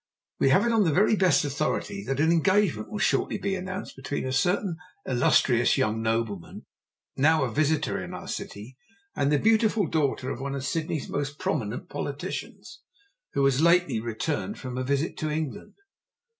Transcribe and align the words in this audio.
We 0.39 0.49
have 0.49 0.65
it 0.65 0.71
on 0.71 0.83
the 0.83 0.91
very 0.91 1.15
best 1.15 1.45
authority 1.45 2.03
that 2.05 2.19
an 2.19 2.31
engagement 2.31 2.89
will 2.89 2.97
shortly 2.97 3.37
be 3.37 3.53
announced 3.53 3.95
between 3.95 4.25
a 4.25 4.31
certain 4.33 4.77
illustrious 5.05 5.77
young 5.77 6.01
nobleman, 6.01 6.65
now 7.15 7.43
a 7.43 7.51
visitor 7.51 8.03
in 8.03 8.11
our 8.11 8.27
city, 8.27 8.77
and 9.15 9.31
the 9.31 9.37
beautiful 9.37 9.85
daughter 9.85 10.31
of 10.31 10.41
one 10.41 10.55
of 10.55 10.65
Sydney's 10.65 11.07
most 11.07 11.37
prominent 11.37 11.87
politicians, 11.87 12.81
who 13.33 13.45
has 13.45 13.61
lately 13.61 13.99
returned 13.99 14.57
from 14.57 14.75
a 14.75 14.83
visit 14.83 15.17
to 15.17 15.29
England. 15.29 15.75